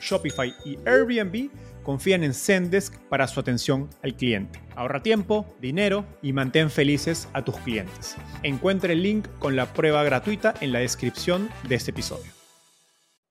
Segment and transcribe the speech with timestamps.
[0.00, 1.50] Shopify y Airbnb
[1.82, 4.60] confían en Zendesk para su atención al cliente.
[4.74, 8.16] Ahorra tiempo, dinero y mantén felices a tus clientes.
[8.42, 12.32] Encuentre el link con la prueba gratuita en la descripción de este episodio.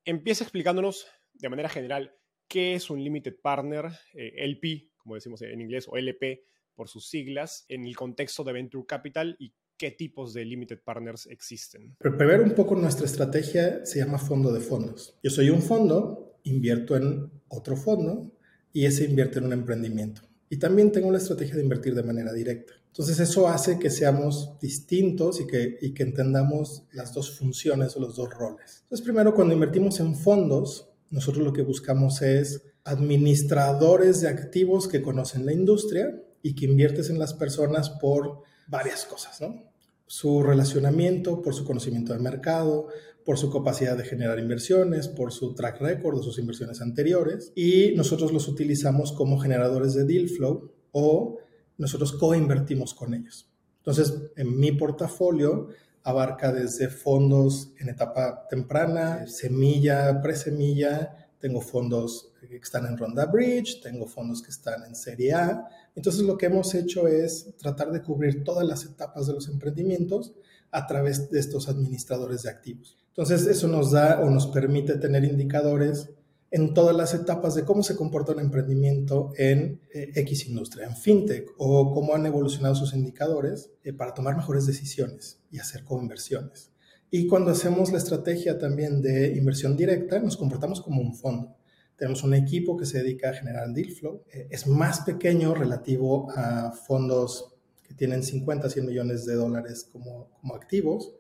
[0.06, 2.16] Empieza explicándonos de manera general
[2.48, 7.10] qué es un Limited Partner, eh, LP, como decimos en inglés, o LP por sus
[7.10, 11.96] siglas, en el contexto de Venture Capital y qué tipos de limited partners existen.
[12.00, 15.18] Primero un poco nuestra estrategia se llama fondo de fondos.
[15.22, 18.32] Yo soy un fondo, invierto en otro fondo
[18.74, 20.22] y ese invierte en un emprendimiento.
[20.50, 22.74] Y también tengo la estrategia de invertir de manera directa.
[22.88, 28.00] Entonces eso hace que seamos distintos y que, y que entendamos las dos funciones o
[28.00, 28.80] los dos roles.
[28.84, 35.02] Entonces primero cuando invertimos en fondos, nosotros lo que buscamos es administradores de activos que
[35.02, 39.75] conocen la industria y que inviertes en las personas por varias cosas, ¿no?
[40.08, 42.88] Su relacionamiento, por su conocimiento del mercado,
[43.26, 47.94] por su capacidad de generar inversiones, por su track record de sus inversiones anteriores y
[47.96, 51.40] nosotros los utilizamos como generadores de deal flow o
[51.78, 53.50] nosotros co-invertimos con ellos.
[53.78, 55.70] Entonces, en mi portafolio
[56.04, 63.82] abarca desde fondos en etapa temprana, semilla, presemilla, tengo fondos que están en ronda bridge,
[63.82, 65.68] tengo fondos que están en serie A.
[65.96, 70.34] Entonces, lo que hemos hecho es tratar de cubrir todas las etapas de los emprendimientos
[70.72, 72.98] a través de estos administradores de activos.
[73.10, 76.10] Entonces, eso nos da o nos permite tener indicadores
[76.52, 80.96] en todas las etapas de cómo se comporta un emprendimiento en eh, X industria, en
[80.96, 86.72] fintech, o cómo han evolucionado sus indicadores eh, para tomar mejores decisiones y hacer conversiones.
[87.12, 91.56] Y cuando hacemos la estrategia también de inversión directa, nos comportamos como un fondo.
[91.96, 94.24] Tenemos un equipo que se dedica a generar deal flow.
[94.32, 100.30] Eh, es más pequeño relativo a fondos que tienen 50, 100 millones de dólares como,
[100.42, 101.14] como activos.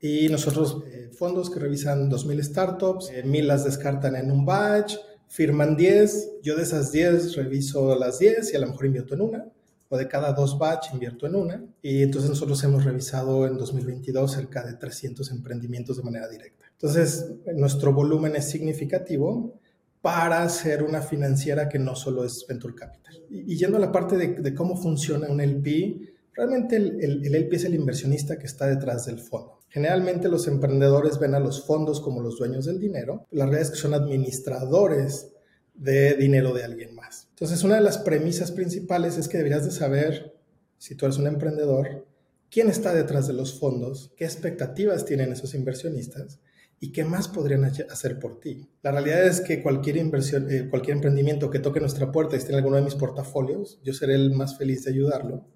[0.00, 4.96] Y nosotros, eh, fondos que revisan 2.000 startups, eh, 1.000 las descartan en un batch,
[5.28, 9.20] firman 10, yo de esas 10 reviso las 10 y a lo mejor invierto en
[9.20, 9.46] una,
[9.90, 11.64] o de cada dos batch invierto en una.
[11.82, 16.66] Y entonces nosotros hemos revisado en 2022 cerca de 300 emprendimientos de manera directa.
[16.72, 19.60] Entonces, nuestro volumen es significativo
[20.00, 23.14] para ser una financiera que no solo es Venture Capital.
[23.28, 27.64] Y, yendo a la parte de, cómo funciona un LP, realmente el, el, LP es
[27.64, 29.58] el inversionista que está detrás del fondo.
[29.68, 33.26] Generalmente los emprendedores ven a los fondos como los dueños del dinero.
[33.32, 35.32] La realidad es que son administradores
[35.74, 37.29] de dinero de alguien más.
[37.40, 40.34] Entonces, una de las premisas principales es que deberías de saber,
[40.76, 42.06] si tú eres un emprendedor,
[42.50, 46.38] quién está detrás de los fondos, qué expectativas tienen esos inversionistas
[46.80, 48.68] y qué más podrían hacer por ti.
[48.82, 52.52] La realidad es que cualquier inversión, eh, cualquier emprendimiento que toque nuestra puerta y esté
[52.52, 55.46] en alguno de mis portafolios, yo seré el más feliz de ayudarlo,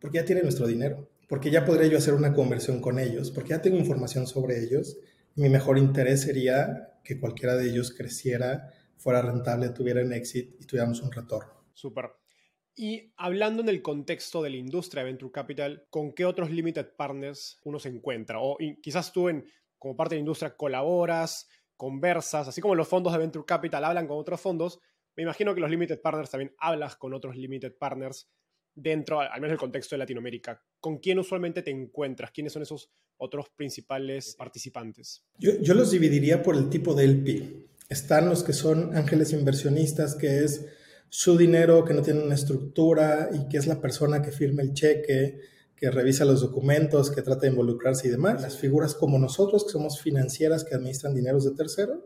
[0.00, 3.50] porque ya tiene nuestro dinero, porque ya podría yo hacer una conversión con ellos, porque
[3.50, 4.96] ya tengo información sobre ellos.
[5.34, 8.70] mi mejor interés sería que cualquiera de ellos creciera,
[9.04, 11.52] fuera rentable, tuviera un éxito y tuviéramos un retorno.
[11.74, 12.06] Súper.
[12.74, 16.96] Y hablando en el contexto de la industria de Venture Capital, ¿con qué otros limited
[16.96, 18.40] partners uno se encuentra?
[18.40, 19.44] O quizás tú en
[19.78, 24.08] como parte de la industria colaboras, conversas, así como los fondos de Venture Capital hablan
[24.08, 24.80] con otros fondos,
[25.14, 28.30] me imagino que los Limited Partners también hablas con otros Limited Partners
[28.74, 30.64] dentro, al menos del contexto de Latinoamérica.
[30.80, 32.30] ¿Con quién usualmente te encuentras?
[32.30, 35.26] ¿Quiénes son esos otros principales participantes?
[35.36, 37.73] Yo, yo los dividiría por el tipo de LP.
[37.94, 40.66] Están los que son ángeles inversionistas, que es
[41.10, 44.72] su dinero, que no tiene una estructura y que es la persona que firma el
[44.72, 45.38] cheque,
[45.76, 48.42] que revisa los documentos, que trata de involucrarse y demás.
[48.42, 52.00] Las figuras como nosotros, que somos financieras que administran dineros de terceros,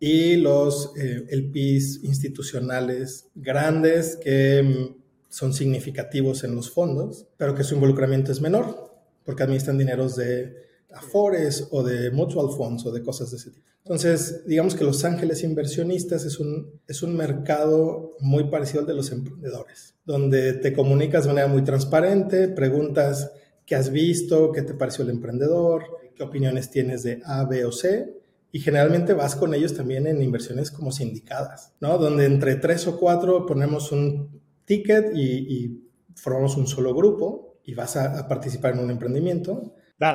[0.00, 4.96] y los eh, LPs institucionales grandes que mm,
[5.28, 8.92] son significativos en los fondos, pero que su involucramiento es menor,
[9.24, 13.72] porque administran dineros de Afores o de mutual funds o de cosas de ese tipo.
[13.84, 18.94] Entonces, digamos que Los Ángeles Inversionistas es un, es un mercado muy parecido al de
[18.94, 23.32] los emprendedores, donde te comunicas de manera muy transparente, preguntas
[23.66, 25.84] qué has visto, qué te pareció el emprendedor,
[26.14, 28.20] qué opiniones tienes de A, B o C,
[28.52, 31.98] y generalmente vas con ellos también en inversiones como sindicadas, ¿no?
[31.98, 37.96] Donde entre tres o cuatro ponemos un ticket y, formamos un solo grupo y vas
[37.96, 39.74] a participar en un emprendimiento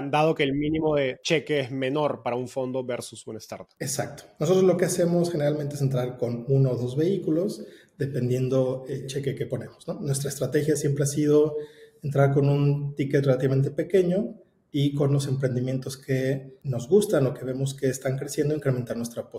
[0.10, 3.75] dado que el mínimo de cheque es menor para un fondo versus un startup.
[3.80, 4.24] Exacto.
[4.39, 7.66] Nosotros lo que hacemos generalmente es entrar con uno o dos vehículos,
[7.98, 9.88] dependiendo el cheque que ponemos.
[10.01, 11.56] Nuestra estrategia siempre ha sido
[12.04, 14.36] entrar con un ticket relativamente pequeño
[14.72, 19.30] y con los emprendimientos que nos gustan o que vemos que están creciendo, incrementar nuestra,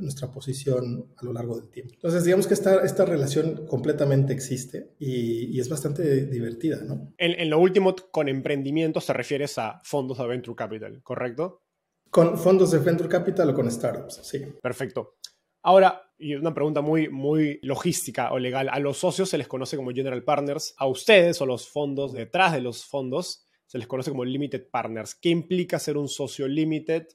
[0.00, 1.94] nuestra posición a lo largo del tiempo.
[1.94, 7.12] Entonces, digamos que esta, esta relación completamente existe y, es bastante divertida, ¿no?
[7.18, 11.62] En, lo último, con emprendimientos te refieres a fondos de Venture Capital, ¿correcto?
[12.10, 14.42] Con fondos de Venture Capital o con startups, sí.
[14.62, 15.16] Perfecto.
[15.62, 19.76] Ahora, y una pregunta muy, muy logística o legal, a los socios se les conoce
[19.76, 24.10] como general partners, a ustedes o los fondos detrás de los fondos se les conoce
[24.10, 25.14] como limited partners.
[25.14, 27.06] ¿Qué implica ser un socio limited?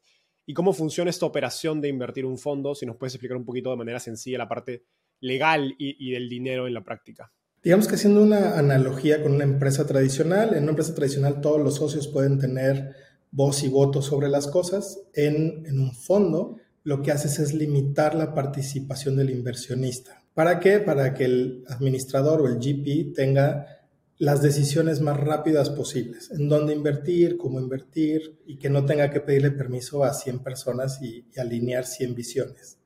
[0.46, 2.74] ¿Y cómo funciona esta operación de invertir un fondo?
[2.76, 4.86] Si nos puedes explicar un poquito de manera sencilla la parte
[5.20, 7.34] legal y, del dinero en la práctica.
[7.62, 11.76] Digamos que haciendo una analogía con una empresa tradicional, en una empresa tradicional todos los
[11.76, 12.96] socios pueden tener
[13.32, 15.02] voz y voto sobre las cosas.
[15.14, 20.24] En, en un fondo lo que haces es limitar la participación del inversionista.
[20.34, 20.80] ¿Para qué?
[20.80, 23.76] Para que el administrador o el GP tenga
[24.18, 29.20] las decisiones más rápidas posibles, en dónde invertir, cómo invertir y que no tenga que
[29.20, 32.78] pedirle permiso a 100 personas y, alinear 100 visiones.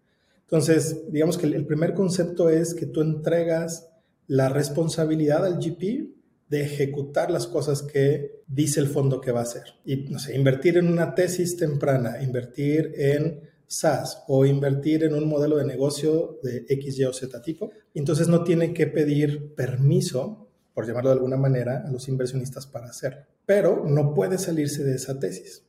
[0.41, 3.89] Entonces, digamos que el, primer concepto es que tú entregas
[4.25, 6.09] la responsabilidad al GP
[6.49, 9.75] de ejecutar las cosas que dice el fondo que va a hacer.
[9.85, 15.27] Y, no sé, invertir en una tesis temprana, invertir en SaaS o invertir en un
[15.27, 17.71] modelo de negocio de X, Y o Z tipo.
[17.93, 20.48] Entonces no tiene que pedir permiso
[20.79, 23.25] por llamarlo de alguna manera, a los inversionistas para hacerlo.
[23.45, 25.67] Pero no puede salirse de esa tesis.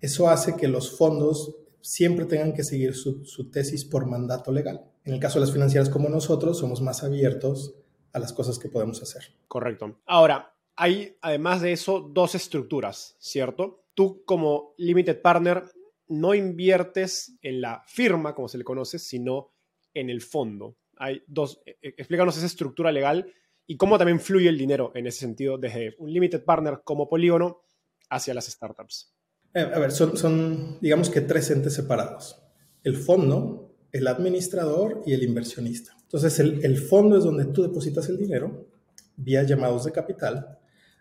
[0.00, 4.84] Eso hace que los fondos siempre tengan que seguir su, tesis por mandato legal.
[5.02, 7.74] En el caso de las financieras como nosotros, somos más abiertos
[8.12, 9.34] a las cosas que podemos hacer.
[9.48, 9.98] Correcto.
[10.06, 13.82] Ahora, hay además de eso dos estructuras, ¿cierto?
[13.94, 15.64] Tú como limited partner
[16.06, 19.50] no inviertes en la firma, como se le conoce, sino
[19.92, 20.76] en el fondo.
[20.98, 23.26] Hay dos, e, e, explícanos esa estructura legal
[23.72, 27.62] y cómo también fluye el dinero en ese sentido desde un limited partner como Polígono
[28.10, 29.14] hacia las startups.
[29.54, 32.38] Eh, a ver, son, digamos que tres entes separados.
[32.82, 35.96] El fondo, el administrador y el inversionista.
[36.02, 38.68] Entonces, el, fondo es donde tú depositas el dinero
[39.16, 40.58] vía llamados de capital.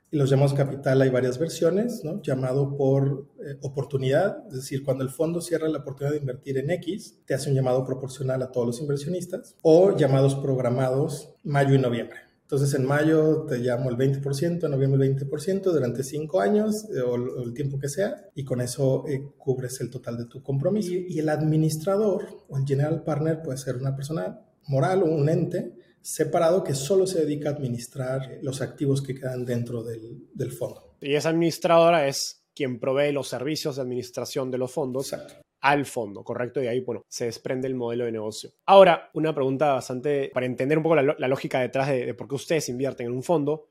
[0.10, 2.02] Y los llamados de capital hay varias versiones.
[2.24, 6.70] Llamado por eh, oportunidad, es decir, cuando el fondo cierra la oportunidad de invertir en
[6.70, 11.78] X, te hace un llamado proporcional a todos los inversionistas, o llamados programados mayo y
[11.78, 12.31] noviembre.
[12.52, 17.00] Entonces en mayo te llamo el 20%, en noviembre el 20% durante cinco años eh,
[17.00, 20.92] o, el tiempo que sea y con eso eh, cubres el total de tu compromiso.
[20.92, 25.72] Y, el administrador o el general partner puede ser una persona moral o un ente
[26.02, 30.98] separado que solo se dedica a administrar los activos que quedan dentro del, del fondo.
[31.00, 35.86] Y esa administradora es quien provee los servicios de administración de los fondos Exacto al
[35.86, 36.62] fondo, ¿correcto?
[36.62, 38.52] Y ahí, bueno, se desprende el modelo de negocio.
[38.66, 42.68] Ahora, una pregunta bastante para entender un poco la, lógica detrás de, por qué ustedes
[42.70, 43.70] invierten en un fondo.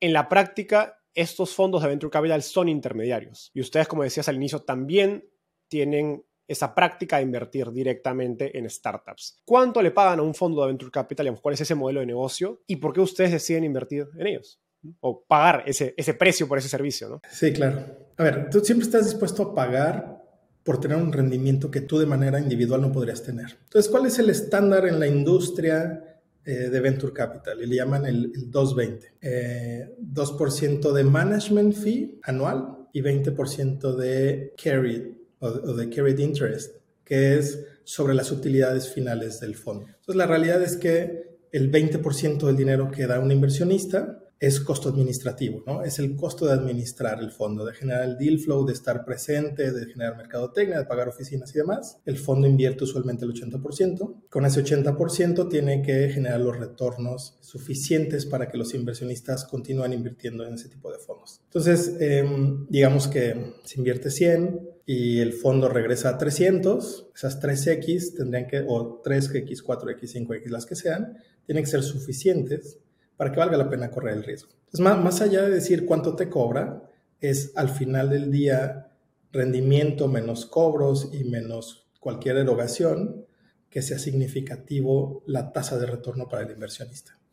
[0.00, 3.50] En la práctica, estos fondos de Venture Capital son intermediarios.
[3.54, 5.28] Y ustedes, como decías al inicio, también
[5.68, 9.40] tienen esa práctica de invertir directamente en startups.
[9.44, 11.38] ¿Cuánto le pagan a un fondo de Venture Capital?
[11.40, 12.62] ¿Cuál es ese modelo de negocio?
[12.66, 14.60] ¿Y por qué ustedes deciden invertir en ellos?
[15.00, 17.20] O pagar ese, ese precio por ese servicio, ¿no?
[17.30, 17.84] Sí, claro.
[18.16, 20.19] A ver, tú siempre estás dispuesto a pagar
[20.64, 23.58] por tener un rendimiento que tú de manera individual no podrías tener.
[23.64, 27.62] Entonces, ¿cuál es el estándar en la industria eh, de Venture Capital?
[27.62, 29.14] Y le llaman el, 220.
[29.20, 37.38] 2% eh, de management fee anual y 20% de carried o, de carried interest, que
[37.38, 39.86] es sobre las utilidades finales del fondo.
[39.86, 44.88] Entonces, la realidad es que el 20% del dinero que da un inversionista es costo
[44.88, 45.82] administrativo, ¿no?
[45.84, 49.70] Es el costo de administrar el fondo, de generar el deal flow, de estar presente,
[49.70, 51.98] de generar mercadotecnia, de pagar oficinas y demás.
[52.06, 54.14] El fondo invierte usualmente el 80%.
[54.30, 60.46] Con ese 80% tiene que generar los retornos suficientes para que los inversionistas continúen invirtiendo
[60.46, 61.42] en ese tipo de fondos.
[61.44, 68.14] Entonces, em, digamos que se invierte 100 y el fondo regresa a 300, esas 3X
[68.14, 72.78] tendrían que, o 3X, 4X, 5X, las que sean, tienen que ser suficientes
[73.20, 74.48] para que valga la pena correr el riesgo.
[74.72, 76.84] Es más, más allá de decir cuánto te cobra,
[77.20, 78.92] es al final del día
[79.30, 83.26] rendimiento menos cobros y menos cualquier erogación
[83.68, 87.19] que sea significativo la tasa de retorno para el inversionista.